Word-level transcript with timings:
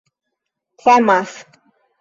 samas 0.83 1.31